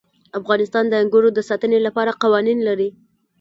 افغانستان 0.39 0.85
د 0.89 0.93
انګورو 1.01 1.29
د 1.33 1.39
ساتنې 1.49 1.79
لپاره 1.87 2.17
قوانین 2.23 2.59
لري. 2.67 2.89